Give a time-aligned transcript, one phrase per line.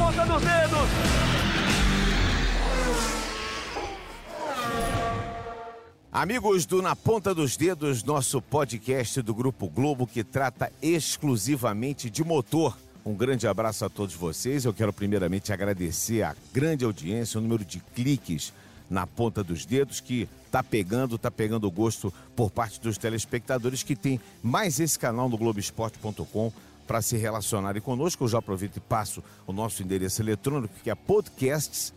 [0.00, 0.88] ponta dos dedos.
[6.10, 12.24] Amigos do Na Ponta dos Dedos, nosso podcast do Grupo Globo que trata exclusivamente de
[12.24, 12.78] motor.
[13.04, 14.64] Um grande abraço a todos vocês.
[14.64, 18.54] Eu quero primeiramente agradecer a grande audiência, o número de cliques
[18.88, 23.94] na ponta dos dedos que tá pegando, tá pegando gosto por parte dos telespectadores que
[23.94, 26.50] tem mais esse canal no Globoesporte.com
[26.90, 28.24] para se relacionarem conosco.
[28.24, 31.94] Eu já aproveito e passo o nosso endereço eletrônico que é podcasts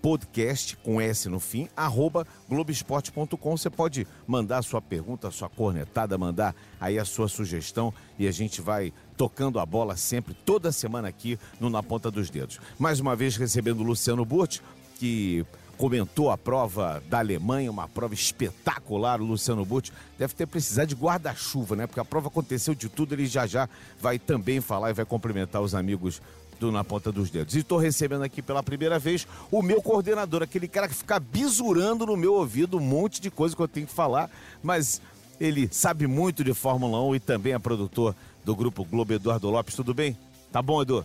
[0.00, 3.56] podcast com S no fim, arroba globesport.com.
[3.56, 8.28] Você pode mandar a sua pergunta, a sua cornetada, mandar aí a sua sugestão e
[8.28, 12.60] a gente vai tocando a bola sempre, toda semana aqui no Na Ponta dos Dedos.
[12.78, 14.62] Mais uma vez recebendo o Luciano Burti,
[15.00, 15.44] que
[15.76, 19.20] comentou a prova da Alemanha, uma prova espetacular.
[19.20, 21.86] O Luciano Burti deve ter precisado de guarda-chuva, né?
[21.86, 23.68] Porque a prova aconteceu de tudo, ele já já
[24.00, 26.20] vai também falar e vai cumprimentar os amigos
[26.58, 27.54] do Na Ponta dos Dedos.
[27.54, 32.06] E estou recebendo aqui pela primeira vez o meu coordenador, aquele cara que fica bisurando
[32.06, 34.30] no meu ouvido um monte de coisa que eu tenho que falar,
[34.62, 35.00] mas
[35.38, 38.14] ele sabe muito de Fórmula 1 e também é produtor
[38.44, 39.74] do Grupo Globo, Eduardo Lopes.
[39.74, 40.16] Tudo bem?
[40.50, 41.04] Tá bom, Edu?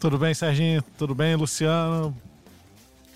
[0.00, 0.82] Tudo bem, Serginho?
[0.98, 2.16] Tudo bem, Luciano?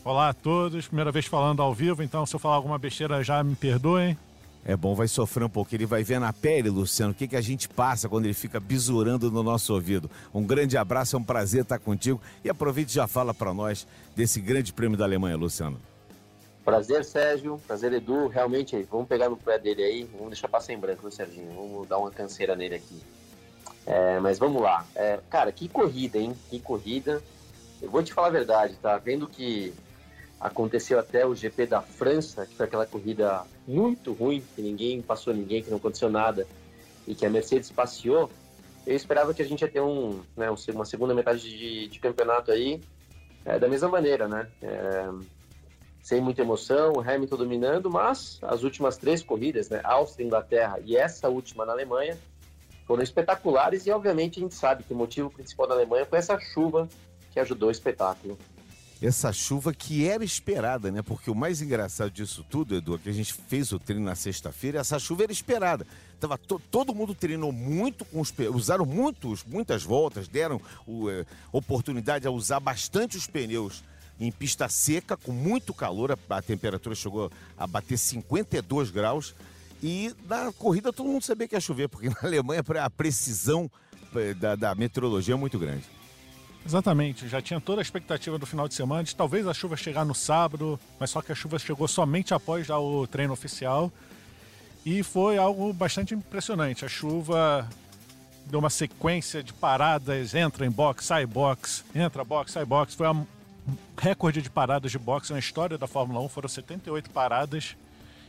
[0.05, 0.87] Olá a todos.
[0.87, 4.19] Primeira vez falando ao vivo, então se eu falar alguma besteira já me perdoem.
[4.63, 5.75] É bom, vai sofrer um pouco.
[5.75, 8.61] Ele vai ver na pele, Luciano, o que, que a gente passa quando ele fica
[8.61, 10.11] bisurando no nosso ouvido.
[10.35, 12.21] Um grande abraço, é um prazer estar contigo.
[12.45, 15.81] E aproveite e já fala para nós desse grande prêmio da Alemanha, Luciano.
[16.63, 17.59] Prazer, Sérgio.
[17.67, 18.29] Prazer, Edu.
[18.29, 20.11] Realmente, vamos pegar no pé dele aí.
[20.13, 21.51] Vamos deixar passar em branco, né, Serginho?
[21.55, 23.03] Vamos dar uma canseira nele aqui.
[23.87, 24.85] É, mas vamos lá.
[24.95, 26.37] É, cara, que corrida, hein?
[26.51, 27.23] Que corrida.
[27.81, 28.97] Eu vou te falar a verdade, tá?
[28.99, 29.75] Vendo que
[30.45, 35.33] aconteceu até o GP da França, que foi aquela corrida muito ruim, que ninguém passou
[35.33, 36.47] ninguém, que não aconteceu nada,
[37.09, 38.31] e que a Mercedes passeou,
[38.86, 42.53] eu esperava que a gente ia ter um, né, uma segunda metade de, de campeonato
[42.53, 42.78] aí
[43.42, 44.47] é, da mesma maneira, né?
[44.61, 45.09] É,
[46.03, 50.95] sem muita emoção, o Hamilton dominando, mas as últimas três corridas, né, Áustria, Inglaterra e
[50.95, 52.19] essa última na Alemanha,
[52.86, 56.39] foram espetaculares e obviamente a gente sabe que o motivo principal da Alemanha foi essa
[56.39, 56.86] chuva
[57.33, 58.36] que ajudou o espetáculo
[59.03, 61.03] essa chuva que era esperada, né?
[61.03, 64.15] Porque o mais engraçado disso tudo, Edu, é que a gente fez o treino na
[64.15, 65.87] sexta-feira, essa chuva era esperada.
[66.21, 71.27] Tava to, todo mundo treinou muito com os usaram muitos, muitas voltas, deram o, é,
[71.53, 73.83] oportunidade a usar bastante os pneus
[74.19, 79.35] em pista seca, com muito calor, a, a temperatura chegou a bater 52 graus.
[79.83, 83.71] E na corrida todo mundo sabia que ia chover, porque na Alemanha a precisão
[84.15, 85.85] é, da, da meteorologia é muito grande.
[86.67, 90.05] Exatamente, já tinha toda a expectativa do final de semana de talvez a chuva chegar
[90.05, 93.92] no sábado, mas só que a chuva chegou somente após já o treino oficial.
[94.85, 96.85] E foi algo bastante impressionante.
[96.85, 97.69] A chuva
[98.47, 102.95] deu uma sequência de paradas, entra em box, sai box, entra box, sai box.
[102.95, 103.27] Foi um
[103.98, 107.77] recorde de paradas de boxe na história da Fórmula 1, foram 78 paradas.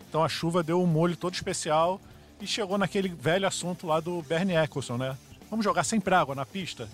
[0.09, 1.99] Então a chuva deu um molho todo especial
[2.41, 5.17] e chegou naquele velho assunto lá do Bernie Eccleston, né?
[5.49, 6.89] Vamos jogar sempre água na pista?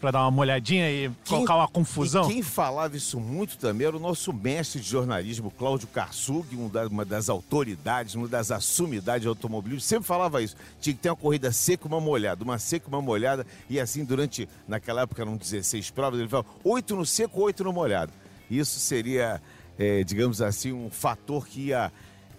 [0.00, 2.28] Para dar uma molhadinha e quem, colocar uma confusão.
[2.28, 6.56] quem falava isso muito também era o nosso mestre de jornalismo, Cláudio Karsug,
[6.90, 10.56] uma das autoridades, uma das assumidades de automobilismo, sempre falava isso.
[10.80, 13.80] Tinha que ter uma corrida seca e uma molhada, uma seca e uma molhada, e
[13.80, 18.12] assim durante, naquela época eram 16 provas, ele falava oito no seco, oito no molhado.
[18.50, 19.40] Isso seria,
[19.78, 21.90] é, digamos assim, um fator que ia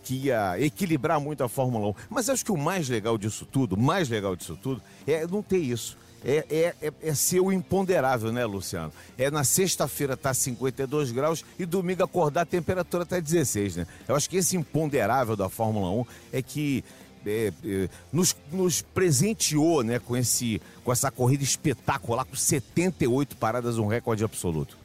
[0.03, 1.93] que ia equilibrar muito a Fórmula 1.
[2.11, 5.57] Mas acho que o mais legal disso tudo, mais legal disso tudo, é não ter
[5.57, 8.91] isso é, é, é, é ser o imponderável, né, Luciano?
[9.17, 13.87] É na sexta-feira tá 52 graus e domingo acordar a temperatura tá 16, né?
[14.07, 16.83] Eu acho que esse imponderável da Fórmula 1 é que
[17.25, 23.77] é, é, nos, nos, presenteou né, com, esse, com essa corrida espetacular, com 78 paradas,
[23.77, 24.77] um recorde absoluto.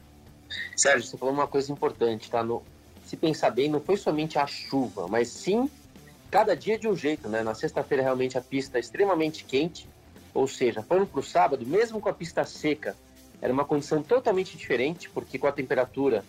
[0.76, 2.42] Sérgio, você falou uma coisa importante, tá?
[2.42, 2.62] No,
[3.06, 5.70] se pensar bem, não foi somente a chuva, mas sim
[6.30, 7.42] cada dia de um jeito, né?
[7.42, 9.88] Na sexta-feira, realmente a pista é extremamente quente,
[10.34, 12.96] ou seja, foi para o sábado, mesmo com a pista seca,
[13.40, 16.25] era uma condição totalmente diferente, porque com a temperatura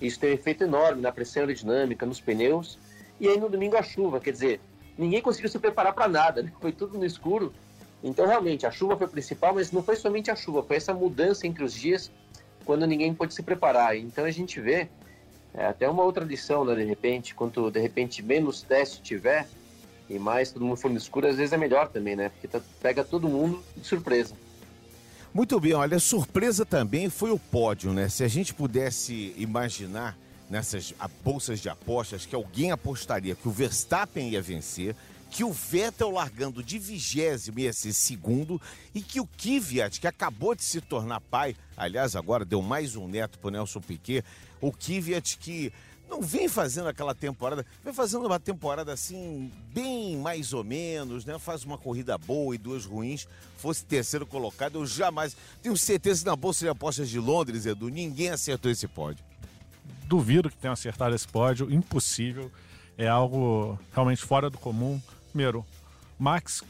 [0.00, 2.78] isso tem um efeito enorme na pressão aerodinâmica, nos pneus,
[3.18, 4.60] e aí no domingo a chuva, quer dizer,
[4.98, 6.52] ninguém conseguiu se preparar para nada, né?
[6.60, 7.52] foi tudo no escuro.
[8.02, 11.46] Então realmente a chuva foi principal, mas não foi somente a chuva, foi essa mudança
[11.46, 12.10] entre os dias
[12.64, 13.96] quando ninguém pôde se preparar.
[13.96, 14.88] Então a gente vê
[15.54, 19.48] é, até uma outra lição, né, de repente, quanto de repente menos teste tiver,
[20.08, 22.28] e mais todo mundo for no escuro, às vezes é melhor também, né?
[22.28, 24.34] Porque tá, pega todo mundo de surpresa.
[25.34, 28.08] Muito bem, olha, surpresa também foi o pódio, né?
[28.08, 30.16] Se a gente pudesse imaginar
[30.48, 34.94] nessas bolsas de apostas que alguém apostaria que o Verstappen ia vencer,
[35.28, 38.60] que o Vettel largando de vigésimo ia ser segundo
[38.94, 43.08] e que o Kvyat, que acabou de se tornar pai, aliás, agora deu mais um
[43.08, 44.24] neto pro Nelson Piquet,
[44.60, 45.72] o Kvyat que
[46.08, 51.38] não vem fazendo aquela temporada, vem fazendo uma temporada assim, bem mais ou menos, né?
[51.38, 53.26] Faz uma corrida boa e duas ruins.
[53.56, 55.36] Fosse terceiro colocado, eu jamais.
[55.62, 59.24] Tenho certeza que na Bolsa de Apostas de Londres, Edu, ninguém acertou esse pódio.
[60.04, 62.50] Duvido que tenha acertado esse pódio, impossível.
[62.96, 65.00] É algo realmente fora do comum.
[65.30, 65.66] Primeiro,
[66.18, 66.62] Max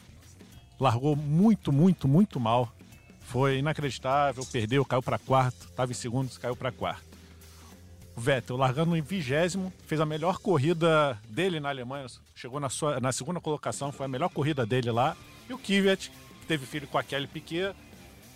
[0.81, 2.73] largou muito, muito, muito mal.
[3.21, 7.06] Foi inacreditável, perdeu, caiu para quarto, estava em segundos, caiu para quarto.
[8.17, 12.99] O Vettel largando em vigésimo, fez a melhor corrida dele na Alemanha, chegou na, sua,
[12.99, 15.15] na segunda colocação, foi a melhor corrida dele lá.
[15.49, 16.11] E o Kvyat,
[16.41, 17.75] que teve filho com a Kelly Piquet,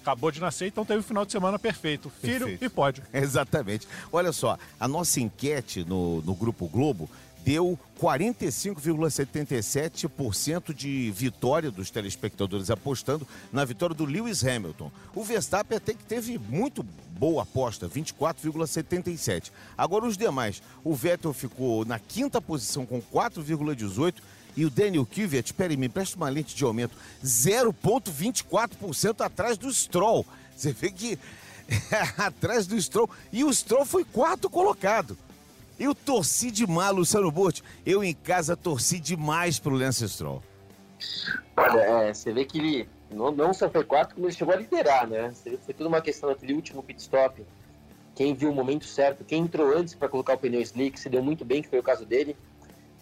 [0.02, 2.10] acabou de nascer, então teve um final de semana perfeito.
[2.20, 2.64] Filho perfeito.
[2.64, 3.02] e pódio.
[3.12, 3.88] Exatamente.
[4.12, 7.08] Olha só, a nossa enquete no, no Grupo Globo
[7.44, 14.92] deu 45,77% de vitória dos telespectadores apostando na vitória do Lewis Hamilton.
[15.14, 19.50] O Verstappen até que teve muito boa aposta, 24,77%.
[19.76, 24.14] Agora os demais, o Vettel ficou na quinta posição com 4,18%
[24.56, 30.26] e o Daniel Kvyat, espere me presta uma lente de aumento, 0,24% atrás do Stroll.
[30.56, 31.16] Você vê que
[32.19, 33.08] atrás do Stroll.
[33.32, 35.16] E o Stroll foi quarto colocado.
[35.80, 37.64] Eu torci demais, Luciano Burti.
[37.86, 40.42] Eu em casa torci demais pro Lance Stroll.
[41.56, 44.58] Olha, é, você vê que ele não, não só foi quarto, como ele chegou a
[44.58, 45.32] liderar, né?
[45.64, 47.42] Foi tudo uma questão daquele último pit stop.
[48.14, 51.22] Quem viu o momento certo, quem entrou antes para colocar o pneu slick, se deu
[51.22, 52.36] muito bem, que foi o caso dele.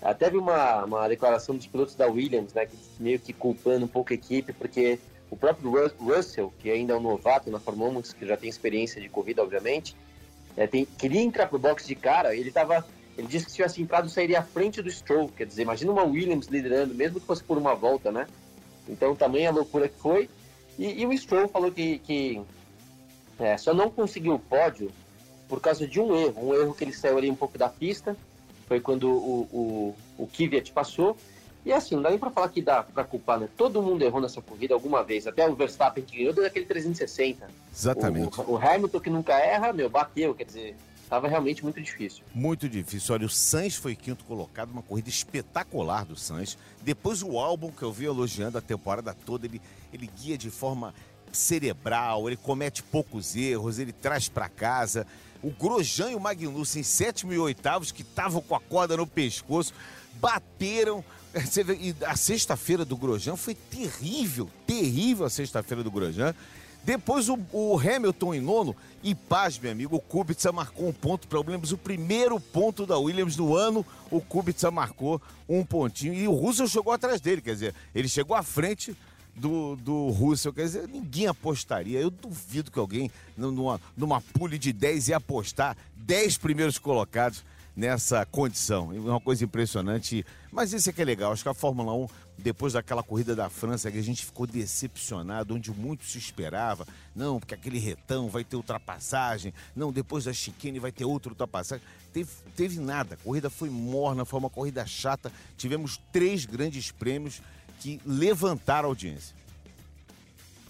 [0.01, 2.65] Até vi uma, uma declaração dos pilotos da Williams, né?
[2.65, 6.97] Que meio que culpando um pouco a equipe, porque o próprio Russell, que ainda é
[6.97, 9.97] um novato na Fórmula 1, que já tem experiência de corrida, obviamente,
[10.59, 12.85] é, tem, queria entrar pro box de cara, ele tava.
[13.17, 15.29] Ele disse que se tivesse entrado, sairia à frente do Stroll.
[15.29, 18.27] Quer dizer, imagina uma Williams liderando, mesmo que fosse por uma volta, né?
[18.89, 20.29] Então, tamanha loucura que foi.
[20.77, 22.41] E, e o Stroll falou que, que
[23.39, 24.91] é, só não conseguiu o pódio
[25.49, 26.49] por causa de um erro.
[26.49, 28.17] Um erro que ele saiu ali um pouco da pista.
[28.67, 31.17] Foi quando o, o, o Kvyat passou.
[31.65, 33.49] E assim, não dá nem pra falar que dá pra culpar, né?
[33.57, 35.27] Todo mundo errou nessa corrida alguma vez.
[35.27, 37.49] Até o Verstappen que ganhou deu aquele 360.
[37.75, 38.41] Exatamente.
[38.41, 40.35] O, o, Hamilton que nunca erra, meu, bateu.
[40.35, 40.77] Quer dizer,
[41.09, 42.23] Tava realmente muito difícil.
[42.35, 43.15] Muito difícil.
[43.15, 46.59] Olha, o Sainz foi quinto colocado, uma corrida espetacular do Sainz.
[46.83, 50.93] Depois o álbum que eu vi elogiando a temporada toda, ele, ele guia de forma
[51.33, 55.07] cerebral, ele comete poucos erros, ele traz para casa.
[55.43, 59.73] O Grosjean e o Magnussen, sétimo e oitavos, que estavam com a corda no pescoço,
[60.21, 61.03] bateram
[61.81, 66.35] e a sexta-feira do Grosjean foi terrível, terrível a sexta-feira do Grosjean.
[66.85, 71.29] Depois o, o, Hamilton em nono, e paz, meu amigo, o Kubica marcou um ponto
[71.29, 76.15] para o Williams, o primeiro ponto da Williams do ano, o Kubica marcou um pontinho,
[76.15, 78.97] e o Russell chegou atrás dele, quer dizer, ele chegou à frente
[79.35, 84.73] do, do Russell, quer dizer, ninguém apostaria, eu duvido que alguém numa, numa pule de
[84.73, 87.45] 10 ia apostar 10 primeiros colocados
[87.79, 88.93] nessa condição.
[88.93, 90.27] É uma coisa impressionante.
[90.51, 91.31] Mas isso é que é legal.
[91.31, 95.55] Acho que a Fórmula 1, depois daquela corrida da França, que a gente ficou decepcionado,
[95.55, 96.85] onde muito se esperava.
[97.15, 99.55] Não, porque aquele retão vai ter ultrapassagem.
[99.77, 101.85] Não, depois da chicane vai ter outra ultrapassagem.
[102.13, 103.15] Teve, teve nada.
[103.15, 105.31] A corrida foi morna, foi uma corrida chata.
[105.57, 107.41] Tivemos três grandes prêmios
[107.79, 109.37] que levantaram a audiência.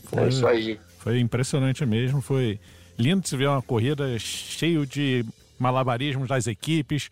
[0.05, 0.79] Foi isso aí.
[0.99, 2.21] Foi impressionante mesmo.
[2.21, 2.61] Foi
[2.99, 5.25] lindo de se ver uma corrida cheio de
[5.59, 7.11] malabarismos das equipes,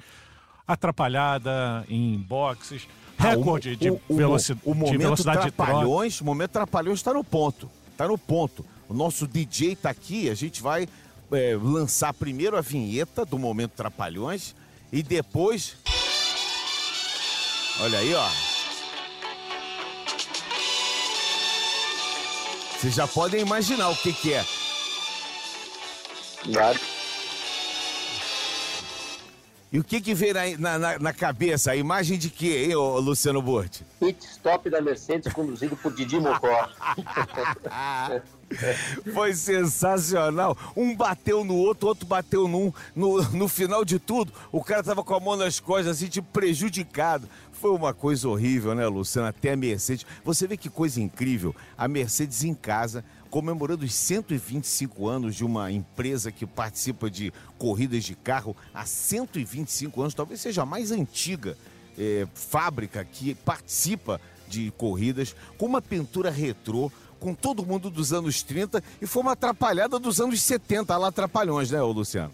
[0.66, 2.86] atrapalhada em boxes,
[3.18, 6.98] recorde ah, o, de, o, veloci o, momento de velocidade trapalhões, de O momento trapalhões
[6.98, 7.70] está no ponto.
[7.92, 8.64] Está no ponto.
[8.88, 10.86] O nosso DJ está aqui, a gente vai
[11.32, 14.54] é, lançar primeiro a vinheta do momento trapalhões
[14.92, 15.76] e depois.
[17.80, 18.28] Olha aí, ó.
[22.78, 24.44] Vocês já podem imaginar o que, que é.
[26.44, 26.78] Claro.
[29.73, 31.73] E o que que vem na, na, na cabeça?
[31.73, 33.85] A imagem de quê, hein, ô, Luciano Burti?
[33.99, 36.68] Pit stop da Mercedes conduzido por Didi Mocó.
[39.12, 40.56] Foi sensacional.
[40.76, 42.73] Um bateu no outro, outro bateu num.
[42.94, 46.28] No, no final de tudo, o cara tava com a mão nas costas, assim, tipo,
[46.32, 47.28] prejudicado.
[47.52, 49.26] Foi uma coisa horrível, né, Luciano?
[49.26, 50.06] Até a Mercedes.
[50.25, 51.54] Você vê que coisa incrível.
[51.76, 53.04] A Mercedes em casa
[53.36, 60.00] comemorando os 125 anos de uma empresa que participa de corridas de carro há 125
[60.00, 61.54] anos, talvez seja a mais antiga
[61.98, 66.90] é, fábrica que participa de corridas, com uma pintura retrô,
[67.20, 71.70] com todo mundo dos anos 30 e foi uma atrapalhada dos anos 70, lá atrapalhões,
[71.70, 72.32] né, Luciano?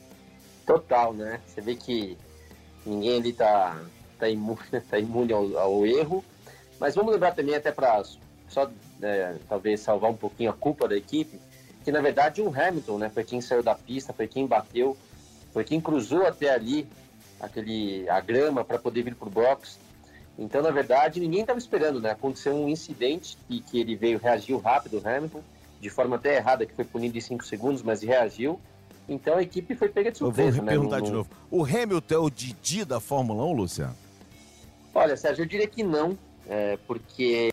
[0.65, 1.41] Total, né?
[1.49, 2.17] Você vê que
[2.87, 3.77] ninguém ali tá,
[4.21, 6.25] tá imune, tá imune ao, ao erro
[6.79, 8.01] Mas vamos lembrar também, até para
[8.53, 11.41] só é, talvez salvar um pouquinho a culpa da equipe,
[11.85, 14.97] que na verdade o Hamilton né, foi quem saiu da pista, foi quem bateu,
[15.53, 16.87] foi quem cruzou até ali
[17.41, 19.79] aquele, a grama para poder vir para o box.
[20.39, 22.11] Então, na verdade, ninguém estava esperando, né?
[22.13, 25.43] Aconteceu um incidente e que ele veio, reagiu rápido, o Hamilton,
[25.81, 28.59] de forma até errada, que foi punido em 5 segundos, mas reagiu.
[29.09, 30.71] Então a equipe foi pega de surpresa, Eu vou né?
[30.73, 31.31] perguntar No- de no- novo.
[31.51, 33.95] O Hamilton é o Didi da Fórmula 1, Luciano?
[34.95, 36.17] Olha, Sérgio, eu diria que não,
[36.49, 37.53] é, porque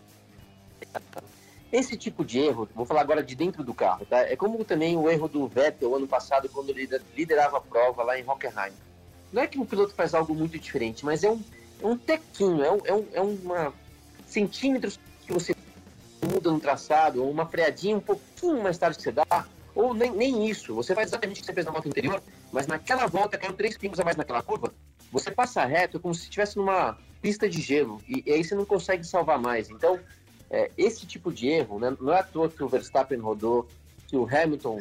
[1.72, 4.18] esse tipo de erro, vou falar agora de dentro do carro, tá?
[4.20, 8.18] É como também o erro do Vettel ano passado, quando ele liderava a prova lá
[8.18, 8.72] em Hockenheim.
[9.32, 11.40] Não é que um piloto faz algo muito diferente, mas é um,
[11.80, 13.72] é um tequinho, é, um, é, um, é uma
[14.26, 15.54] centímetros que você
[16.26, 20.10] muda no traçado, ou uma freadinha um pouquinho mais tarde que você dá, ou nem,
[20.10, 20.74] nem isso.
[20.74, 22.22] Você faz exatamente o que você fez na volta anterior,
[22.52, 24.72] mas naquela volta caiu três pingos a mais naquela curva,
[25.12, 28.54] você passa reto é como se estivesse numa pista de gelo, e, e aí você
[28.54, 29.70] não consegue salvar mais.
[29.70, 29.98] Então,
[30.50, 33.66] é, esse tipo de erro, né, não é à toa que o Verstappen rodou,
[34.08, 34.80] que o Hamilton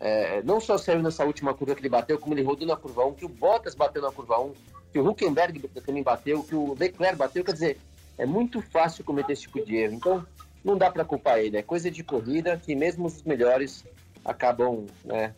[0.00, 3.04] é, não só saiu nessa última curva que ele bateu, como ele rodou na curva
[3.04, 4.52] 1, que o Bottas bateu na curva 1,
[4.92, 7.78] que o Huckenberg também bateu, que o Leclerc bateu, quer dizer,
[8.16, 9.94] é muito fácil cometer esse tipo de erro.
[9.94, 10.26] Então,
[10.64, 13.84] não dá para culpar ele, é coisa de corrida que mesmo os melhores
[14.24, 15.34] acabam, né,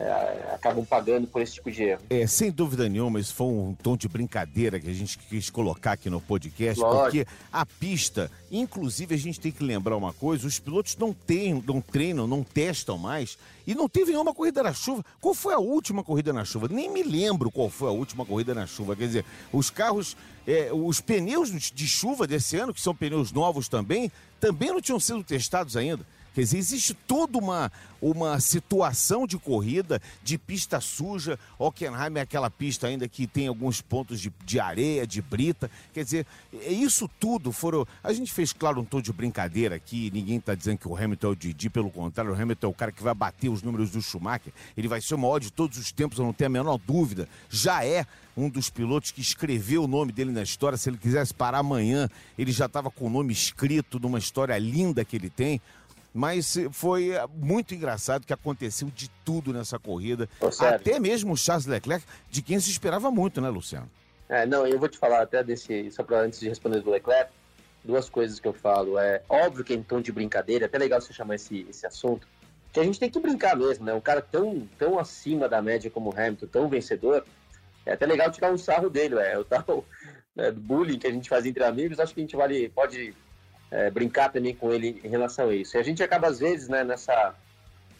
[0.00, 2.00] é, acabam pagando por esse tipo de erro.
[2.08, 5.92] É, sem dúvida nenhuma, isso foi um tom de brincadeira que a gente quis colocar
[5.92, 7.02] aqui no podcast, Lógico.
[7.02, 11.62] porque a pista, inclusive a gente tem que lembrar uma coisa, os pilotos não, têm,
[11.66, 15.04] não treinam, não testam mais, e não teve nenhuma corrida na chuva.
[15.20, 16.66] Qual foi a última corrida na chuva?
[16.66, 18.96] Nem me lembro qual foi a última corrida na chuva.
[18.96, 20.16] Quer dizer, os carros,
[20.46, 24.98] é, os pneus de chuva desse ano, que são pneus novos também, também não tinham
[24.98, 26.06] sido testados ainda.
[26.34, 27.70] Quer dizer, existe toda uma,
[28.00, 31.38] uma situação de corrida, de pista suja.
[31.58, 35.70] Hockenheim é aquela pista ainda que tem alguns pontos de, de areia, de brita.
[35.92, 37.86] Quer dizer, é isso tudo foram.
[38.02, 40.10] A gente fez, claro, um tom de brincadeira aqui.
[40.12, 42.74] Ninguém está dizendo que o Hamilton é o Didi, pelo contrário, o Hamilton é o
[42.74, 44.52] cara que vai bater os números do Schumacher.
[44.76, 47.28] Ele vai ser o maior de todos os tempos, eu não tenho a menor dúvida.
[47.48, 48.06] Já é
[48.36, 50.78] um dos pilotos que escreveu o nome dele na história.
[50.78, 52.08] Se ele quisesse parar amanhã,
[52.38, 55.60] ele já estava com o nome escrito numa história linda que ele tem.
[56.12, 60.28] Mas foi eh, muito engraçado que aconteceu de tudo nessa corrida.
[60.40, 60.48] Ô.
[60.64, 63.88] Até mesmo o Charles Leclerc, de quem se esperava muito, né, Luciano?
[64.28, 67.32] É, não, eu vou te falar até desse, só para antes de responder do Leclerc,
[67.84, 68.98] duas coisas que eu falo.
[68.98, 71.86] É óbvio que é em tom de brincadeira, é até legal você chamar esse, esse
[71.86, 72.26] assunto,
[72.72, 73.92] que a gente tem que brincar mesmo, né?
[73.92, 77.24] Um cara tão, tão acima da média como o Hamilton, tão vencedor,
[77.84, 79.84] é até legal tirar um sarro dele, é o tal
[80.34, 83.14] né, do bullying que a gente faz entre amigos, acho que a gente vale, pode
[83.70, 85.76] é, brincar também com ele em relação a isso.
[85.76, 87.34] E a gente acaba, às vezes, né, nessa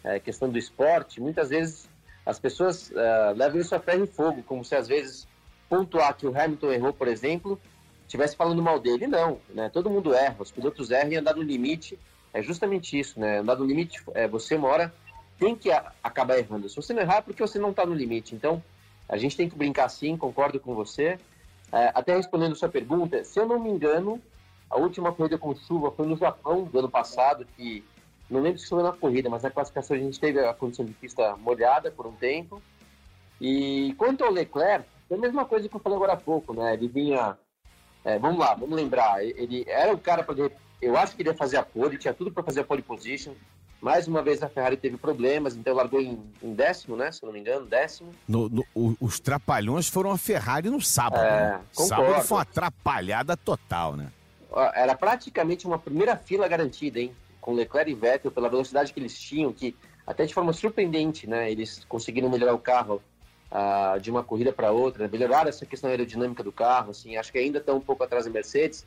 [0.04, 1.88] é, questão do esporte, muitas vezes
[2.26, 5.26] as pessoas é, levam isso a ferro e fogo, como se às vezes
[5.68, 7.60] pontuar que o Hamilton errou, por exemplo,
[8.02, 9.06] estivesse falando mal dele.
[9.06, 9.70] Não, né?
[9.72, 11.98] Todo mundo erra, os pilotos erram e andar no limite
[12.32, 13.38] é justamente isso, né?
[13.38, 14.94] Andar no limite, é, você uma hora
[15.38, 16.68] tem que a- acabar errando.
[16.68, 18.34] Se você não errar, é porque você não está no limite.
[18.34, 18.62] Então,
[19.08, 21.18] a gente tem que brincar sim, concordo com você.
[21.72, 24.20] É, até respondendo sua pergunta, se eu não me engano,
[24.70, 27.84] a última corrida com chuva foi no Japão do ano passado, que
[28.30, 30.92] não lembro se foi na corrida, mas na classificação a gente teve a condição de
[30.92, 32.62] pista molhada por um tempo.
[33.40, 36.74] E quanto ao Leclerc, é a mesma coisa que eu falei agora há pouco, né?
[36.74, 37.36] Ele vinha.
[38.04, 39.24] é, vamos lá, vamos lembrar.
[39.24, 40.50] Ele era o cara para.
[40.80, 43.32] Eu acho que ele ia fazer a pole, tinha tudo para fazer a pole position.
[43.80, 47.10] Mais uma vez a Ferrari teve problemas, então largou em, em décimo, né?
[47.10, 48.12] Se não me engano, décimo.
[48.28, 51.24] No- no- os trapalhões foram a Ferrari no sábado.
[51.24, 51.60] É, né?
[51.72, 54.12] Sábado foi uma atrapalhada total, né?
[54.74, 57.14] Era praticamente uma primeira fila garantida, hein?
[57.40, 59.76] Com Leclerc e Vettel, pela velocidade que eles tinham, que
[60.06, 61.50] até de forma surpreendente, né?
[61.50, 63.02] Eles conseguiram melhorar o carro
[63.50, 67.38] ah, de uma corrida para outra, melhorar essa questão aerodinâmica do carro, assim, acho que
[67.38, 68.86] ainda estão um pouco atrás da Mercedes,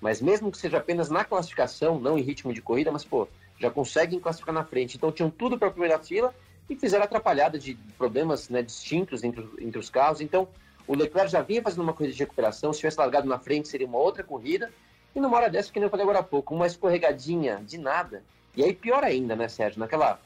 [0.00, 3.26] mas mesmo que seja apenas na classificação, não em ritmo de corrida, mas pô,
[3.58, 4.96] já conseguem classificar na frente.
[4.96, 6.34] Então tinham tudo para a primeira fila
[6.68, 10.20] e fizeram atrapalhada de problemas né, distintos entre, entre os carros.
[10.20, 10.48] Então
[10.86, 13.86] o Leclerc já vinha fazendo uma corrida de recuperação, se tivesse largado na frente seria
[13.86, 14.70] uma outra corrida.
[15.14, 18.22] E numa hora dessa, que nem eu falei agora há pouco, uma escorregadinha de nada.
[18.56, 19.78] E aí pior ainda, né, Sérgio?
[19.78, 20.20] Naquela,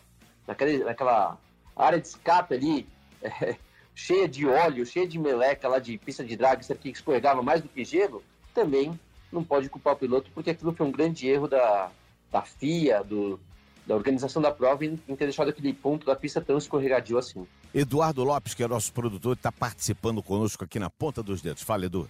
[0.47, 1.39] naquela, naquela
[1.77, 2.87] área de escape ali,
[3.23, 3.57] é,
[3.95, 7.69] cheia de óleo, cheia de meleca lá de pista de drag, que escorregava mais do
[7.69, 8.23] que gelo,
[8.55, 8.99] também
[9.31, 11.91] não pode culpar o piloto, porque aquilo foi um grande erro da,
[12.31, 13.39] da FIA, do,
[13.87, 17.47] da organização da prova, em ter deixado aquele ponto da pista tão escorregadio assim.
[17.75, 21.63] Eduardo Lopes, que é nosso produtor, está participando conosco aqui na ponta dos dedos.
[21.63, 22.09] Fala, Edu.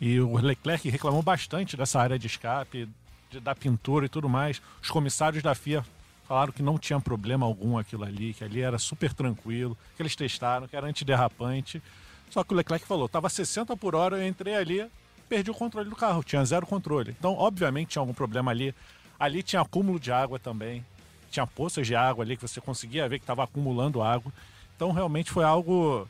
[0.00, 2.88] E o Leclerc reclamou bastante dessa área de escape,
[3.30, 4.60] de- da pintura e tudo mais.
[4.82, 5.84] Os comissários da FIA
[6.26, 10.16] falaram que não tinha problema algum aquilo ali, que ali era super tranquilo, que eles
[10.16, 11.82] testaram, que era antiderrapante.
[12.30, 14.86] Só que o Leclerc falou, tava 60 por hora, eu entrei ali,
[15.28, 17.14] perdia o controle do carro, tinha zero controle.
[17.18, 18.74] Então, obviamente, tinha algum problema ali.
[19.18, 20.84] Ali tinha acúmulo de água também.
[21.30, 24.32] Tinha poças de água ali que você conseguia ver que estava acumulando água.
[24.76, 26.08] Então, realmente foi algo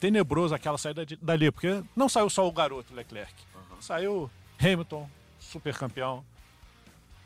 [0.00, 3.34] tenebroso aquela saída de, dali, porque não saiu só o garoto Leclerc.
[3.54, 3.82] Uhum.
[3.82, 6.24] Saiu Hamilton, super campeão.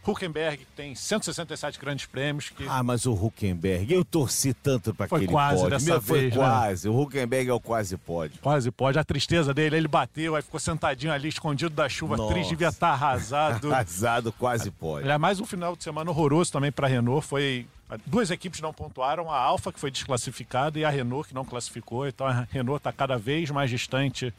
[0.06, 2.50] Huckenberg, tem 167 grandes prêmios.
[2.50, 2.66] Que...
[2.68, 5.70] Ah, mas o Huckenberg, eu torci tanto para aquele quase pódio.
[5.70, 6.36] Dessa Meu, vez, foi né?
[6.36, 6.88] quase.
[6.88, 8.38] O Huckenberg é o quase pódio.
[8.42, 8.98] Quase pode.
[8.98, 12.32] A tristeza dele, ele bateu, aí ficou sentadinho ali, escondido da chuva, Nossa.
[12.32, 13.72] triste, devia estar arrasado.
[13.74, 15.04] Arrasado, quase pode.
[15.04, 17.26] Aliás, mais um final de semana horroroso também para a Renault.
[17.26, 17.66] Foi
[18.06, 22.06] duas equipes não pontuaram, a Alfa que foi desclassificada e a Renault que não classificou.
[22.06, 24.32] Então a Renault está cada vez mais distante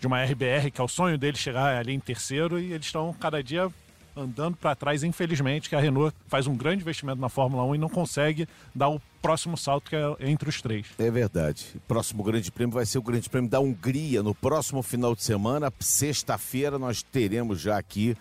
[0.00, 3.12] de uma RBR, que é o sonho deles chegar ali em terceiro, e eles estão
[3.14, 3.70] cada dia
[4.16, 7.78] andando para trás, infelizmente, que a Renault faz um grande investimento na Fórmula 1 e
[7.78, 10.86] não consegue dar o próximo salto que é entre os três.
[10.98, 11.66] É verdade.
[11.86, 14.22] Próximo Grande Prêmio vai ser o Grande Prêmio da Hungria.
[14.22, 18.16] No próximo final de semana, sexta-feira, nós teremos já aqui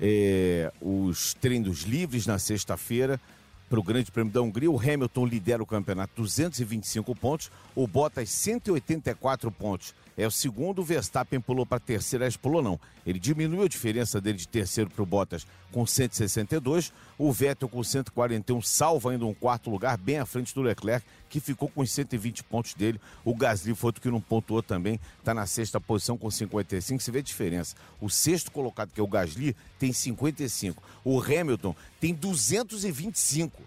[0.00, 3.20] é, os treinos livres na sexta-feira
[3.68, 4.70] para o Grande Prêmio da Hungria.
[4.70, 9.94] O Hamilton lidera o campeonato 225 pontos, o Bottas 184 pontos.
[10.16, 12.78] É o segundo, o Verstappen pulou para terceiro, mas pulou não.
[13.06, 17.82] Ele diminuiu a diferença dele de terceiro para o Bottas com 162, o Vettel com
[17.82, 21.90] 141 salva ainda um quarto lugar, bem à frente do Leclerc, que ficou com os
[21.90, 23.00] 120 pontos dele.
[23.24, 27.02] O Gasly foi outro que não pontuou também, está na sexta posição com 55.
[27.02, 27.74] Você vê a diferença.
[28.00, 30.82] O sexto colocado, que é o Gasly, tem 55.
[31.02, 33.62] O Hamilton tem 225.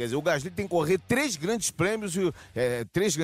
[0.00, 2.14] Quer dizer, o Gasly tem que correr três grandes prêmios,
[2.54, 3.14] é, três,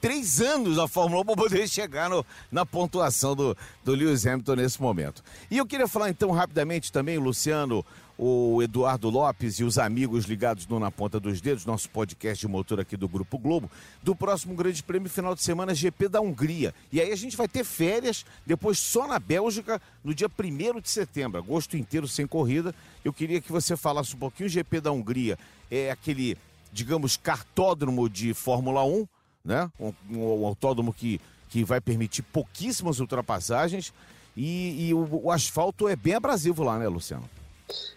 [0.00, 4.54] três anos na Fórmula 1 para poder chegar no, na pontuação do, do Lewis Hamilton
[4.54, 5.20] nesse momento.
[5.50, 7.84] E eu queria falar então rapidamente também, Luciano,
[8.16, 12.46] o Eduardo Lopes e os amigos ligados no Na Ponta dos Dedos, nosso podcast de
[12.46, 13.68] motor aqui do Grupo Globo,
[14.00, 16.72] do próximo Grande Prêmio final de semana GP da Hungria.
[16.92, 20.88] E aí a gente vai ter férias, depois só na Bélgica, no dia 1 de
[20.88, 22.72] setembro, agosto inteiro sem corrida.
[23.04, 24.46] Eu queria que você falasse um pouquinho.
[24.46, 25.36] O GP da Hungria
[25.72, 26.36] é aquele,
[26.70, 29.08] digamos, cartódromo de Fórmula 1,
[29.42, 29.70] né?
[29.80, 33.92] Um, um autódromo que, que vai permitir pouquíssimas ultrapassagens.
[34.36, 37.28] E, e o, o asfalto é bem abrasivo lá, né, Luciano?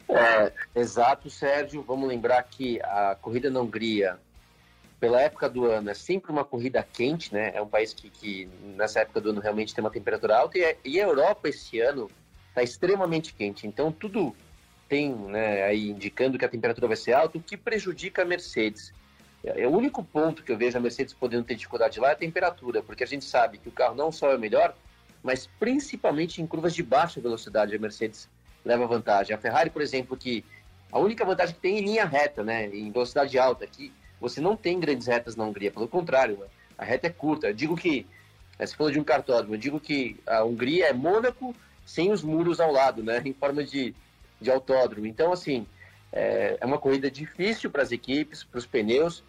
[0.07, 1.83] É, exato, Sérgio.
[1.85, 4.17] Vamos lembrar que a corrida na Hungria,
[4.97, 7.51] pela época do ano, é sempre uma corrida quente, né?
[7.53, 10.77] É um país que, que nessa época do ano realmente tem uma temperatura alta e,
[10.85, 12.09] e a Europa esse ano
[12.49, 13.67] está extremamente quente.
[13.67, 14.33] Então tudo
[14.87, 18.93] tem, né, aí indicando que a temperatura vai ser alta, o que prejudica a Mercedes.
[19.43, 22.13] É, é o único ponto que eu vejo a Mercedes podendo ter dificuldade lá é
[22.13, 24.75] a temperatura, porque a gente sabe que o carro não só é o melhor,
[25.23, 28.29] mas principalmente em curvas de baixa velocidade a Mercedes
[28.63, 29.35] leva vantagem.
[29.35, 30.43] A Ferrari, por exemplo, que
[30.91, 34.55] a única vantagem que tem em linha reta, né, em velocidade alta, que você não
[34.55, 36.39] tem grandes retas na Hungria, pelo contrário,
[36.77, 37.47] a reta é curta.
[37.47, 38.05] Eu digo que,
[38.57, 42.23] né, você falou de um cartódromo, eu digo que a Hungria é Mônaco sem os
[42.23, 43.93] muros ao lado, né, em forma de,
[44.39, 45.05] de autódromo.
[45.05, 45.65] Então, assim,
[46.11, 49.23] é, é uma corrida difícil para as equipes, para os pneus,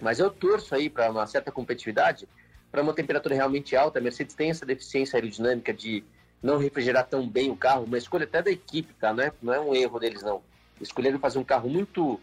[0.00, 2.28] mas eu torço aí para uma certa competitividade,
[2.70, 3.98] para uma temperatura realmente alta.
[3.98, 6.02] A Mercedes tem essa deficiência aerodinâmica de
[6.42, 9.12] não refrigerar tão bem o carro, uma escolha até da equipe, tá?
[9.12, 10.42] Não é, não é um erro deles, não.
[10.80, 12.18] Escolheram fazer um carro muito,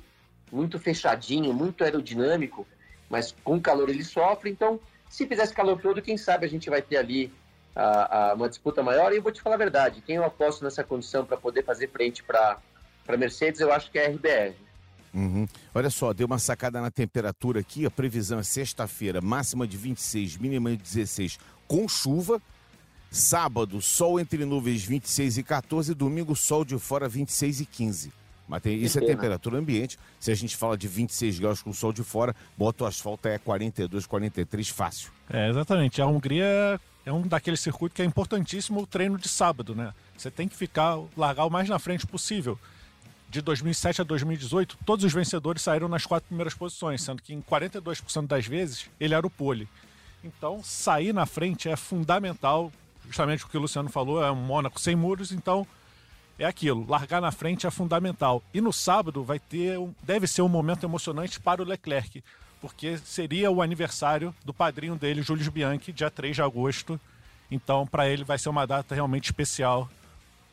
[0.52, 2.68] muito fechadinho, muito aerodinâmico,
[3.10, 4.50] mas com calor ele sofre.
[4.50, 4.78] Então,
[5.10, 7.32] se fizesse calor todo, quem sabe a gente vai ter ali
[7.76, 9.12] a, a, uma disputa maior.
[9.12, 11.90] E eu vou te falar a verdade: quem eu aposto nessa condição para poder fazer
[11.90, 12.58] frente para
[13.08, 14.56] a Mercedes, eu acho que é a RBR.
[15.14, 15.48] Uhum.
[15.74, 17.86] Olha só, deu uma sacada na temperatura aqui.
[17.86, 22.42] A previsão é sexta-feira, máxima de 26, mínima de 16, com chuva.
[23.12, 25.96] Sábado, sol entre nuvens 26 e 14.
[25.96, 28.14] Domingo, sol de fora 26 e 15.
[28.48, 29.98] Mas tem, isso é temperatura ambiente.
[30.20, 33.38] Se a gente fala de 26 graus com sol de fora, bota o asfalto é
[33.38, 35.12] 42, 43 fácil.
[35.30, 36.02] É, exatamente.
[36.02, 39.94] A Hungria é um daqueles circuitos que é importantíssimo o treino de sábado, né?
[40.18, 42.60] Você tem que ficar, largar o mais na frente possível.
[43.30, 47.42] De 2007 a 2018, todos os vencedores saíram nas quatro primeiras posições, sendo que em
[47.42, 49.68] 42% das vezes ele era o pole.
[50.24, 52.72] Então, sair na frente é fundamental
[53.10, 55.66] justamente o que o Luciano falou, é um Mônaco sem muros, então
[56.38, 58.44] é aquilo, largar na frente é fundamental.
[58.54, 62.24] E no sábado vai ter, deve ser um momento emocionante para o Leclerc,
[62.62, 67.00] porque seria o aniversário do padrinho dele, Júlio Bianchi, dia 3 de agosto.
[67.50, 69.90] Então, para ele vai ser uma data realmente especial.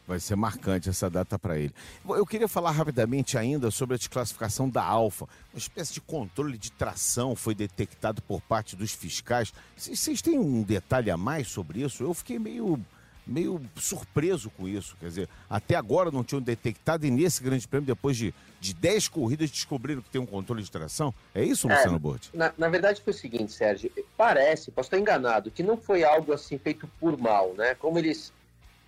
[0.06, 1.74] Vai ser marcante essa data para ele.
[2.08, 5.24] Eu queria falar rapidamente ainda sobre a desclassificação da Alfa.
[5.52, 9.52] Uma espécie de controle de tração foi detectado por parte dos fiscais.
[9.76, 12.04] Vocês têm um detalhe a mais sobre isso?
[12.04, 12.78] Eu fiquei meio,
[13.26, 14.96] meio surpreso com isso.
[15.00, 19.08] Quer dizer, até agora não tinham detectado e nesse grande prêmio, depois de, de 10
[19.08, 21.12] corridas, descobriram que tem um controle de tração?
[21.34, 22.30] É isso, Luciano é, Borti?
[22.32, 23.90] Na, na, verdade foi o seguinte, Sérgio.
[24.16, 27.74] Parece, posso estar enganado, que não foi algo assim feito por mal, né?
[27.74, 28.32] Como eles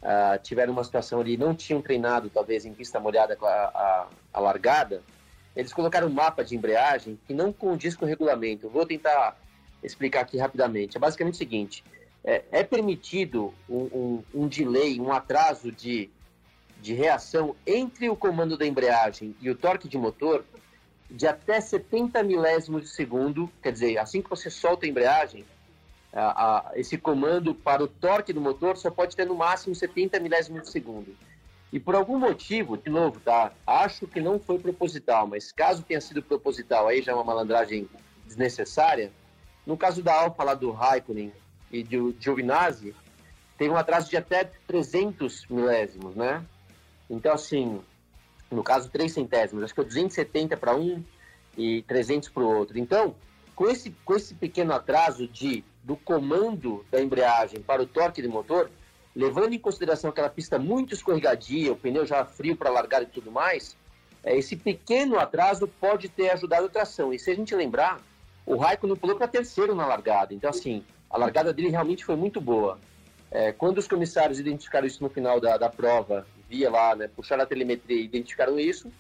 [0.03, 4.09] uh, tiveram uma situação ali, não tinham treinado talvez em pista molhada com a, a,
[4.33, 5.03] a largada,
[5.57, 8.69] eles colocaram um mapa de embreagem que não condiz com o regulamento.
[8.69, 9.37] vou tentar
[9.83, 10.97] explicar aqui rapidamente.
[10.97, 11.85] É basicamente o seguinte:
[12.25, 16.11] é, é permitido um, um, um, delay, um atraso de,
[16.81, 20.45] de reação entre o comando da embreagem e o torque de motor
[21.11, 23.51] de até 70 milésimos de segundo.
[23.63, 25.45] Quer dizer, assim que você solta a embreagem,
[26.13, 30.19] a, a, esse comando para o torque do motor só pode ter no máximo 70
[30.21, 31.17] milésimos de segundo.
[31.71, 33.53] E por algum motivo, de novo, tá?
[33.67, 37.87] Acho que não foi proposital, mas caso tenha sido proposital, aí já é uma malandragem
[38.27, 39.13] desnecessária.
[39.67, 41.31] No caso da Alfa lá do Raikkonen
[41.71, 42.95] e do Giovinazzi,
[43.57, 46.45] tem um atraso de até 300 milésimos, né?
[47.11, 47.81] Então, assim,
[48.51, 51.03] no caso, 3 centésimos, acho que é 270 para um
[51.57, 52.79] e 300 para o outro.
[52.79, 53.15] Então,
[53.55, 58.31] com esse, com esse pequeno atraso de, do comando da embreagem para o torque do
[58.31, 58.71] motor,
[59.15, 63.33] levando em consideração aquela pista muito escorregadia, o pneu já frio para largar e tudo
[63.33, 63.77] mais,
[64.23, 67.13] é, esse pequeno atraso pode ter ajudado a tração.
[67.13, 68.01] E se a gente lembrar,
[68.47, 70.33] o Raikkonen pulou para terceiro na largada.
[70.33, 72.79] Então, assim, a largada dele realmente foi muito boa.
[73.31, 77.43] É, quando os comissários identificaram isso no final da, da prova, via lá, né, puxaram
[77.43, 78.91] a telemetria e identificaram isso,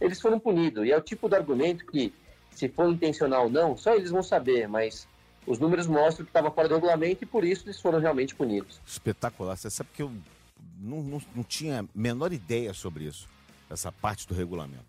[0.00, 0.84] eles foram punidos.
[0.84, 2.12] E é o tipo de argumento que,
[2.50, 5.06] se for intencional ou não, só eles vão saber, mas
[5.46, 8.80] os números mostram que estava fora do regulamento e por isso eles foram realmente punidos.
[8.86, 9.56] Espetacular.
[9.56, 10.12] Você sabe que eu
[10.78, 13.28] não, não, não tinha a menor ideia sobre isso,
[13.70, 14.84] essa parte do regulamento.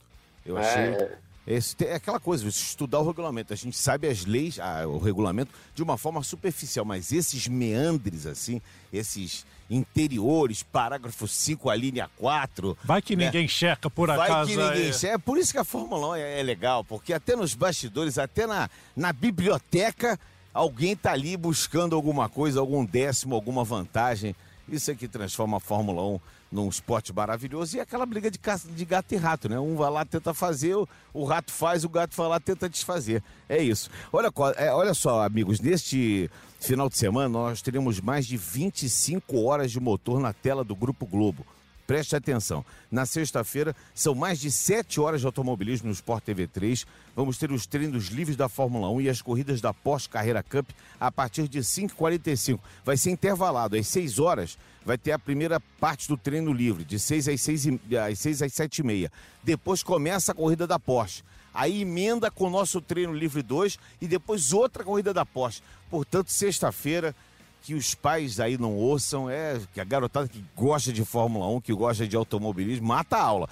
[0.46, 0.84] Eu é, achei.
[0.84, 1.18] É...
[1.50, 3.52] Esse, é aquela coisa, estudar o regulamento.
[3.52, 8.28] A gente sabe as leis, a, o regulamento, de uma forma superficial, mas esses meandres,
[8.28, 8.62] assim,
[8.94, 12.78] esses interiores, parágrafo 5, a linha 4.
[12.84, 13.26] Vai que né?
[13.26, 14.54] ninguém checa por Vai acaso.
[14.54, 14.94] Vai que ninguém é...
[14.94, 15.16] checa.
[15.16, 18.46] É por isso que a Fórmula 1 é, é legal, porque até nos bastidores, até
[18.46, 20.20] na, na biblioteca,
[20.54, 24.36] alguém está ali buscando alguma coisa, algum décimo, alguma vantagem.
[24.72, 26.20] Isso é que transforma a Fórmula 1
[26.52, 29.60] num esporte maravilhoso e é aquela briga de, caça, de gato e rato, né?
[29.60, 33.24] Um vai lá, tenta fazer, o, o rato faz, o gato vai lá, tenta desfazer.
[33.48, 33.90] É isso.
[34.12, 36.30] Olha, é, olha só, amigos, neste
[36.60, 41.06] final de semana nós teremos mais de 25 horas de motor na tela do Grupo
[41.06, 41.46] Globo.
[41.90, 42.64] Preste atenção.
[42.92, 46.86] Na sexta-feira, são mais de sete horas de automobilismo no Sport TV 3.
[47.16, 50.70] Vamos ter os treinos livres da Fórmula 1 e as corridas da Porsche Carreira Cup
[51.00, 52.60] a partir de 5h45.
[52.86, 53.76] Vai ser intervalado.
[53.76, 57.68] Às 6 horas vai ter a primeira parte do treino livre, de 6 às 6,
[58.08, 59.12] às 6 às 7 e meia.
[59.44, 61.24] Depois começa a corrida da Porsche.
[61.52, 65.64] Aí emenda com o nosso treino livre 2 e depois outra corrida da Porsche.
[65.90, 67.16] Portanto, sexta-feira
[67.62, 71.62] que os pais aí não ouçam, é que a garotada que gosta de Fórmula 1,
[71.62, 73.50] que gosta de automobilismo, mata a aula.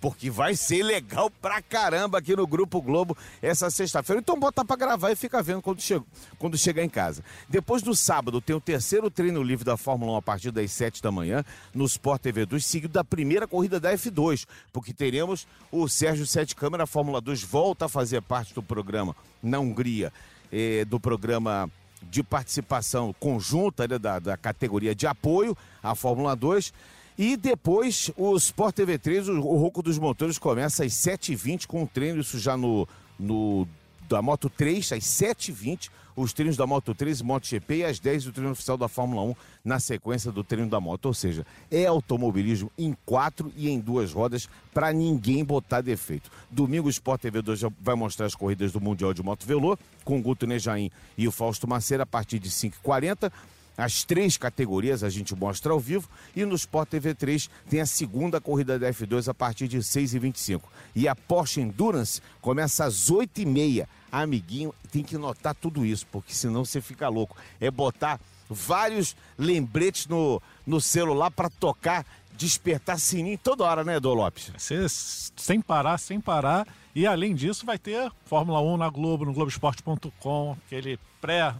[0.00, 4.20] Porque vai ser legal pra caramba aqui no Grupo Globo essa sexta-feira.
[4.20, 6.00] Então bota pra gravar e fica vendo quando, che
[6.38, 7.24] quando chegar em casa.
[7.48, 11.02] Depois do sábado tem o terceiro treino livre da Fórmula 1 a partir das 7
[11.02, 15.88] da manhã no Sport TV 2, seguido da primeira corrida da F2, porque teremos o
[15.88, 20.12] Sérgio Sete Câmara Fórmula 2 volta a fazer parte do programa na Hungria,
[20.52, 21.68] eh, do programa
[22.10, 26.72] de participação conjunta né, da, da categoria de apoio à Fórmula 2.
[27.16, 31.84] E depois o Sport TV 3, o, o Rouco dos Motores começa às 7h20 com
[31.84, 32.88] o treino, isso já no,
[33.18, 33.68] no
[34.08, 38.28] da Moto 3, às 7h20 os treinos da Moto 3 e MotoGP e às 10
[38.28, 41.06] o treino oficial da Fórmula 1 na sequência do treino da moto.
[41.06, 46.30] Ou seja, é automobilismo em quatro e em duas rodas para ninguém botar defeito.
[46.50, 49.76] Domingo o Sport TV 2 já vai mostrar as corridas do Mundial de Moto Velô
[50.04, 53.32] com o Guto Nejaim e o Fausto Maceira a partir de 5h40.
[53.76, 57.86] As três categorias a gente mostra ao vivo e no Sport TV 3 tem a
[57.86, 60.62] segunda corrida da F2 a partir de 6h25.
[60.94, 63.86] E a Porsche Endurance começa às 8h30
[64.22, 67.36] amiguinho, tem que notar tudo isso, porque senão você fica louco.
[67.60, 72.06] É botar vários lembretes no, no celular para tocar,
[72.36, 74.52] despertar sininho toda hora, né, Dô Lopes?
[74.56, 76.66] Você, sem parar, sem parar.
[76.94, 81.52] E além disso, vai ter Fórmula 1 na Globo, no Globoesporte.com, aquele pré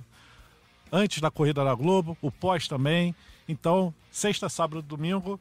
[0.95, 3.15] antes da corrida da Globo, o pós também.
[3.49, 5.39] Então, sexta, sábado, domingo,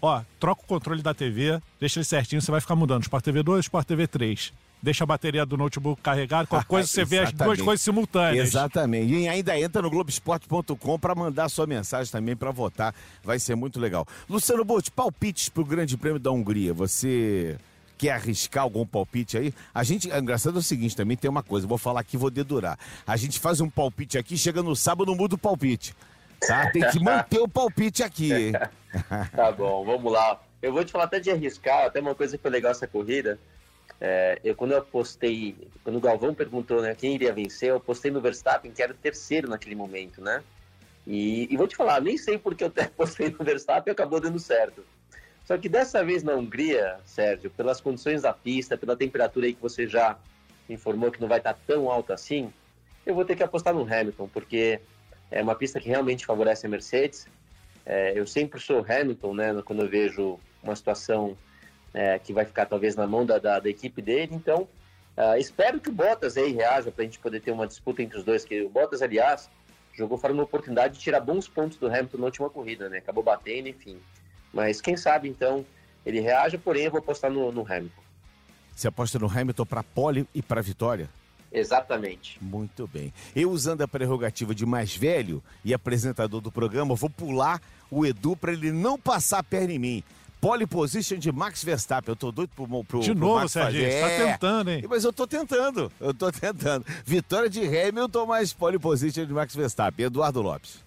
[0.00, 3.02] ó, troca o controle da TV, deixa ele certinho, você vai ficar mudando.
[3.02, 4.52] Sport TV 2, Sport TV 3
[4.84, 8.48] deixa a bateria do notebook carregada, qualquer coisa você vê as duas coisas simultâneas.
[8.48, 9.14] Exatamente.
[9.14, 12.94] E ainda entra no Globoesporte.com para mandar sua mensagem também para votar.
[13.22, 14.06] Vai ser muito legal.
[14.28, 16.74] Luciano Botti, palpites para o Grande Prêmio da Hungria.
[16.74, 17.56] Você
[17.98, 19.54] quer arriscar algum palpite aí?
[19.74, 22.30] A gente, é engraçado é o seguinte, também tem uma coisa, vou falar aqui, vou
[22.30, 22.78] dedurar.
[23.06, 25.94] A gente faz um palpite aqui, chega no sábado, muda o palpite.
[26.46, 26.70] Tá?
[26.70, 28.52] Tem que manter o palpite aqui.
[29.34, 30.40] tá bom, vamos lá.
[30.60, 33.38] Eu vou te falar até de arriscar, até uma coisa que foi legal essa corrida.
[34.00, 38.10] É, eu, quando eu apostei, quando o Galvão perguntou né, quem iria vencer, eu apostei
[38.10, 40.42] no Verstappen, que era o terceiro naquele momento, né?
[41.06, 44.20] E, e vou te falar, nem sei porque eu até postei no Verstappen e acabou
[44.20, 44.84] dando certo.
[45.44, 49.60] Só que dessa vez na Hungria, Sérgio, pelas condições da pista, pela temperatura aí que
[49.60, 50.16] você já
[50.68, 52.52] informou que não vai estar tão alta assim,
[53.04, 54.80] eu vou ter que apostar no Hamilton, porque
[55.30, 57.26] é uma pista que realmente favorece a Mercedes.
[57.84, 61.36] É, eu sempre sou Hamilton, né, quando eu vejo uma situação
[61.92, 64.34] é, que vai ficar talvez na mão da, da, da equipe dele.
[64.34, 64.66] Então,
[65.16, 68.18] uh, espero que o Bottas aí reaja para a gente poder ter uma disputa entre
[68.18, 68.44] os dois.
[68.44, 69.48] Que o Bottas, aliás,
[69.92, 72.98] jogou fora uma oportunidade de tirar bons pontos do Hamilton na última corrida, né?
[72.98, 74.00] Acabou batendo, enfim.
[74.54, 75.66] Mas quem sabe então
[76.06, 78.02] ele reaja, porém eu vou apostar no, no Hamilton.
[78.74, 81.08] Você aposta no Hamilton para pole e para vitória?
[81.52, 82.38] Exatamente.
[82.42, 83.12] Muito bem.
[83.34, 88.36] Eu, usando a prerrogativa de mais velho e apresentador do programa, vou pular o Edu
[88.36, 90.04] para ele não passar a perna em mim.
[90.40, 92.10] Pole position de Max Verstappen.
[92.10, 94.00] Eu tô doido pro, pro De novo, Max Sérgio, fazer.
[94.00, 94.32] tá é.
[94.32, 94.84] tentando, hein?
[94.90, 96.84] Mas eu tô tentando, eu tô tentando.
[97.04, 100.04] Vitória de Hamilton, mais pole position de Max Verstappen.
[100.04, 100.84] Eduardo Lopes.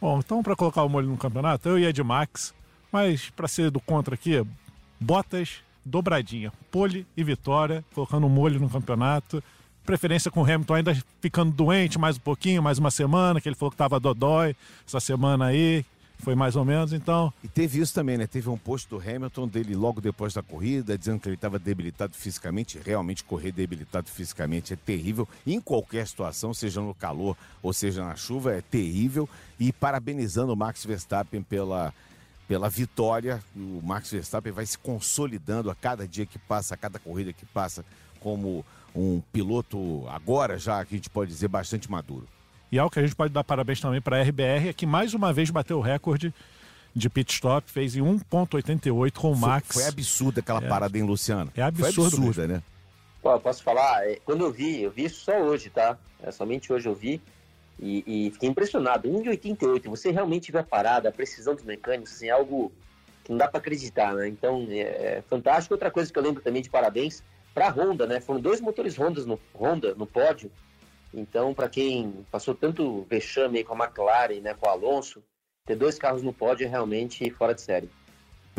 [0.00, 2.54] Bom, então para colocar o molho no campeonato, eu ia de Max,
[2.92, 4.44] mas para ser do contra aqui,
[5.00, 6.52] Bottas, dobradinha.
[6.70, 9.42] Pole e vitória, colocando o molho no campeonato.
[9.84, 13.56] Preferência com o Hamilton ainda ficando doente mais um pouquinho, mais uma semana, que ele
[13.56, 14.54] falou que tava dodói
[14.86, 15.84] essa semana aí,
[16.20, 17.32] foi mais ou menos, então.
[17.42, 18.26] E teve isso também, né?
[18.26, 22.14] Teve um post do Hamilton dele logo depois da corrida, dizendo que ele estava debilitado
[22.14, 22.78] fisicamente.
[22.84, 25.26] Realmente, correr debilitado fisicamente é terrível.
[25.46, 29.26] Em qualquer situação, seja no calor ou seja na chuva, é terrível.
[29.58, 31.92] E parabenizando o Max Verstappen pela,
[32.50, 33.40] pela vitória.
[33.54, 37.46] O Max Verstappen vai se consolidando a cada dia que passa, a cada corrida que
[37.46, 37.84] passa,
[38.18, 42.26] como um piloto agora já, que a gente pode dizer, bastante maduro.
[42.72, 45.14] E algo que a gente pode dar parabéns também para a RBR é que mais
[45.14, 46.34] uma vez bateu o recorde
[46.92, 49.68] de pit stop, fez em 1.88 com o Max.
[49.68, 50.68] Foi, foi absurda aquela é.
[50.68, 51.52] parada em Luciano.
[51.56, 52.62] É absurdo, foi absurda, né?
[53.22, 54.08] Pô, posso falar?
[54.08, 55.96] É, quando eu vi, eu vi isso só hoje, tá?
[56.20, 57.22] É, somente hoje eu vi
[57.80, 59.08] e, e fiquei impressionado.
[59.08, 62.70] 1.88, você realmente vê a parada, a precisão dos mecânicos, assim, algo
[63.24, 64.28] que não dá para acreditar, né?
[64.28, 65.74] Então, é, é, fantástico.
[65.74, 67.22] Outra coisa que eu lembro também de parabéns
[67.54, 68.20] para a Honda, né?
[68.20, 70.50] Foram dois motores Honda no, Honda no pódio
[71.12, 75.22] então, para quem passou tanto vexame com a McLaren, né, com o Alonso,
[75.66, 77.90] ter dois carros no pódio é realmente fora de série.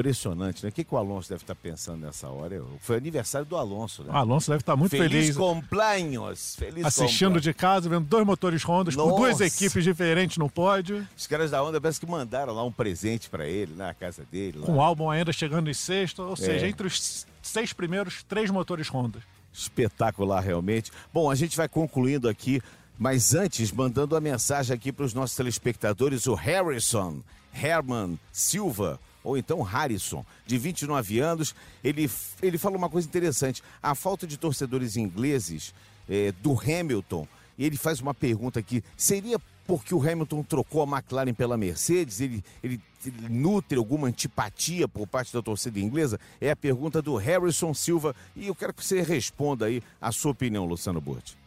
[0.01, 0.69] Impressionante, né?
[0.69, 2.61] O que, que o Alonso deve estar pensando nessa hora?
[2.79, 4.11] Foi aniversário do Alonso, né?
[4.11, 5.11] O Alonso deve estar muito feliz.
[5.11, 6.55] Feliz cumpleaños!
[6.55, 11.07] Feliz Assistindo de casa, vendo dois motores Honda com duas equipes diferentes no pódio.
[11.15, 14.57] Os caras da Honda parece que mandaram lá um presente para ele, na casa dele.
[14.57, 14.65] Lá.
[14.65, 16.35] Com o álbum ainda chegando em sexto, ou é.
[16.35, 19.19] seja, entre os seis primeiros, três motores Honda.
[19.53, 20.91] Espetacular, realmente.
[21.13, 22.59] Bom, a gente vai concluindo aqui,
[22.97, 27.21] mas antes, mandando a mensagem aqui para os nossos telespectadores, o Harrison,
[27.53, 32.09] Herman Silva, ou então Harrison, de 29 anos, ele,
[32.41, 33.63] ele fala uma coisa interessante.
[33.81, 35.73] A falta de torcedores ingleses
[36.09, 40.97] é, do Hamilton, e ele faz uma pergunta aqui: seria porque o Hamilton trocou a
[40.97, 42.19] McLaren pela Mercedes?
[42.19, 46.19] Ele, ele, ele, nutre alguma antipatia por parte da torcida inglesa?
[46.39, 50.31] É a pergunta do Harrison Silva e eu quero que você responda aí a sua
[50.31, 51.40] opinião, Luciano Burti.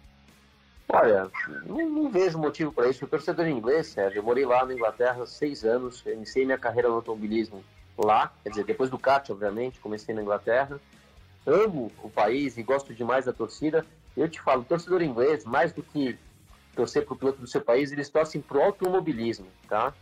[0.89, 1.31] Olha,
[1.67, 3.05] não, não vejo motivo para isso.
[3.05, 6.97] O torcedor inglês, Sérgio, eu morei lá na Inglaterra seis anos, iniciei minha carreira no
[6.97, 7.65] automobilismo
[7.97, 10.81] lá, quer dizer, depois do kart, obviamente, comecei na Inglaterra.
[11.47, 13.85] Amo o país e gosto demais da torcida.
[14.17, 16.19] Eu te falo, torcedor inglês, mais do que
[16.75, 19.93] torcer para o piloto do seu país, eles torcem para o automobilismo, tá?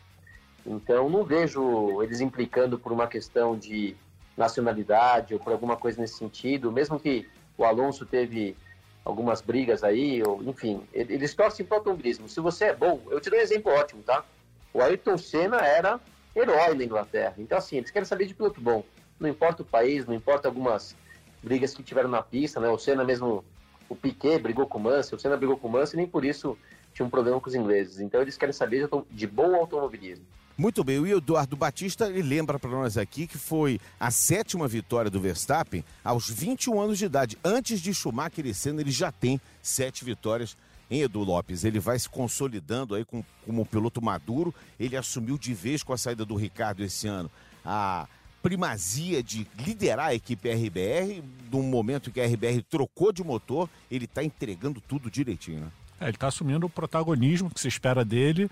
[0.64, 3.96] Então, não vejo eles implicando por uma questão de
[4.36, 8.56] nacionalidade ou por alguma coisa nesse sentido, mesmo que o Alonso teve
[9.04, 12.28] algumas brigas aí, ou enfim, eles torcem para o automobilismo.
[12.28, 14.24] Se você é bom, eu te dou um exemplo ótimo, tá?
[14.72, 16.00] O Ayrton Senna era
[16.34, 17.34] herói na Inglaterra.
[17.38, 18.84] Então, assim, eles querem saber de piloto bom.
[19.18, 20.96] Não importa o país, não importa algumas
[21.42, 22.68] brigas que tiveram na pista, né?
[22.68, 23.44] O Senna mesmo
[23.88, 26.24] o Piquet brigou com o Mansell, o Senna brigou com o Mansell e nem por
[26.24, 26.56] isso
[26.94, 28.00] tinha um problema com os ingleses.
[28.00, 30.24] Então eles querem saber de bom automobilismo.
[30.56, 35.10] Muito bem, o Eduardo Batista ele lembra para nós aqui que foi a sétima vitória
[35.10, 37.38] do Verstappen aos 21 anos de idade.
[37.42, 40.56] Antes de Schumacher e Senna, ele já tem sete vitórias
[40.90, 41.64] em Edu Lopes.
[41.64, 44.54] Ele vai se consolidando aí com, como um piloto maduro.
[44.78, 47.30] Ele assumiu de vez com a saída do Ricardo esse ano
[47.64, 48.06] a
[48.42, 54.04] primazia de liderar a equipe RBR, num momento que a RBR trocou de motor, ele
[54.04, 55.72] está entregando tudo direitinho, né?
[56.00, 58.50] É, ele está assumindo o protagonismo que se espera dele,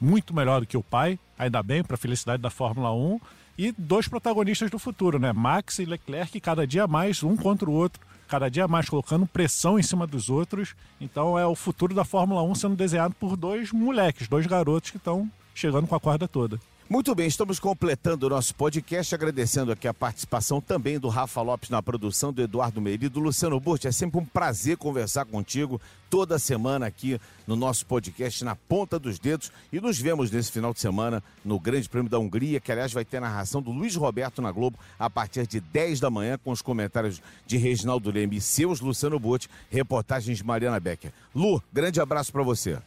[0.00, 3.20] muito melhor do que o pai, ainda bem, para a felicidade da Fórmula 1.
[3.58, 5.32] E dois protagonistas do futuro, né?
[5.32, 9.78] Max e Leclerc, cada dia mais, um contra o outro, cada dia mais colocando pressão
[9.78, 10.76] em cima dos outros.
[11.00, 14.96] Então é o futuro da Fórmula 1 sendo desenhado por dois moleques, dois garotos que
[14.96, 16.60] estão chegando com a corda toda.
[16.90, 21.68] Muito bem, estamos completando o nosso podcast, agradecendo aqui a participação também do Rafa Lopes
[21.68, 23.86] na produção, do Eduardo Meiri, do Luciano Burti.
[23.86, 29.18] É sempre um prazer conversar contigo toda semana aqui no nosso podcast na ponta dos
[29.18, 29.52] dedos.
[29.70, 33.04] E nos vemos nesse final de semana no Grande Prêmio da Hungria, que aliás vai
[33.04, 36.50] ter a narração do Luiz Roberto na Globo a partir de 10 da manhã, com
[36.50, 41.12] os comentários de Reginaldo Leme e seus, Luciano Burti, reportagens de Mariana Becker.
[41.34, 42.78] Lu, grande abraço para você.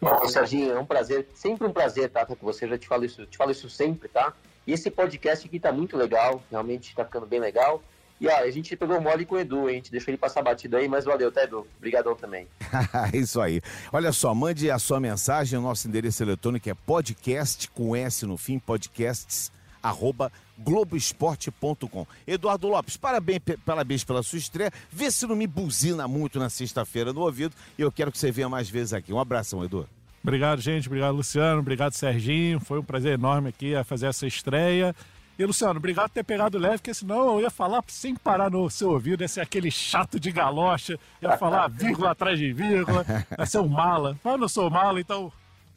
[0.00, 3.26] Bom, Serginho, é um prazer, sempre um prazer estar com você, já te falo isso,
[3.26, 4.32] te falo isso sempre, tá?
[4.66, 7.82] E esse podcast aqui tá muito legal, realmente tá ficando bem legal.
[8.20, 9.68] E a gente pegou mole com o Edu, hein?
[9.68, 11.66] a gente deixou ele passar batido aí, mas valeu, tá, Edu?
[11.78, 12.46] Obrigadão também.
[13.14, 13.62] isso aí.
[13.90, 18.36] Olha só, mande a sua mensagem, o nosso endereço eletrônico é podcast com S no
[18.36, 19.50] fim, podcasts,
[19.82, 22.06] arroba Globoesporte.com.
[22.26, 24.72] Eduardo Lopes, parabéns, parabéns pela sua estreia.
[24.90, 28.30] Vê se não me buzina muito na sexta-feira no ouvido e eu quero que você
[28.30, 29.12] venha mais vezes aqui.
[29.12, 29.88] Um abração, Edu.
[30.22, 30.86] Obrigado, gente.
[30.86, 31.60] Obrigado, Luciano.
[31.60, 32.60] Obrigado, Serginho.
[32.60, 34.94] Foi um prazer enorme aqui a fazer essa estreia.
[35.38, 38.68] E, Luciano, obrigado por ter pegado leve, porque senão eu ia falar sem parar no
[38.68, 43.06] seu ouvido, ia ser aquele chato de galocha, ia falar vírgula atrás de vírgula,
[43.38, 44.18] ia ser um mala.
[44.22, 45.32] Mas eu não sou mala, então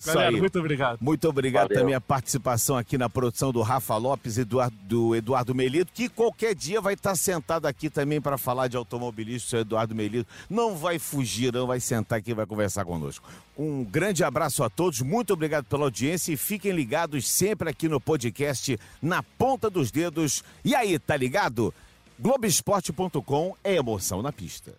[0.05, 0.97] Galera, muito obrigado.
[1.01, 1.81] Muito obrigado Valeu.
[1.81, 6.09] também a participação aqui na produção do Rafa Lopes e do, do Eduardo Melito, que
[6.09, 10.27] qualquer dia vai estar sentado aqui também para falar de automobilismo, seu Eduardo Melito.
[10.49, 13.27] Não vai fugir, não vai sentar aqui e vai conversar conosco.
[13.57, 17.99] Um grande abraço a todos, muito obrigado pela audiência e fiquem ligados sempre aqui no
[17.99, 20.43] podcast Na Ponta dos Dedos.
[20.65, 21.73] E aí, tá ligado?
[22.19, 24.73] Globoesporte.com é emoção na pista.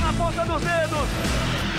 [0.00, 1.69] Na ponta dos dedos!